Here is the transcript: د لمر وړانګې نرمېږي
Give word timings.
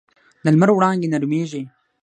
د 0.43 0.45
لمر 0.53 0.69
وړانګې 0.73 1.07
نرمېږي 1.13 1.63